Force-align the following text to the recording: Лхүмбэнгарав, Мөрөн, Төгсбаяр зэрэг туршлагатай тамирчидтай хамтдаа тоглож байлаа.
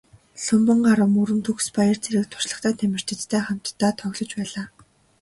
Лхүмбэнгарав, 0.39 1.09
Мөрөн, 1.15 1.41
Төгсбаяр 1.45 1.97
зэрэг 2.03 2.25
туршлагатай 2.29 2.73
тамирчидтай 2.79 3.41
хамтдаа 3.43 3.91
тоглож 3.99 4.31
байлаа. 4.39 4.67